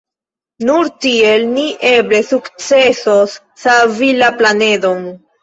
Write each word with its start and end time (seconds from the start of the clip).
Nur 0.69 0.87
tiel 1.05 1.45
ni 1.49 1.65
eble 1.89 2.23
sukcesos 2.31 3.37
savi 3.67 4.11
la 4.23 4.33
planedon. 4.43 5.07